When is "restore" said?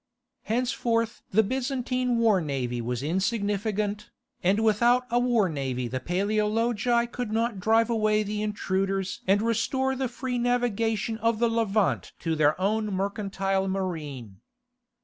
9.43-9.95